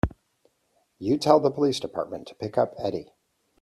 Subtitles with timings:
[0.97, 3.11] You tell the police department to pick up Eddie.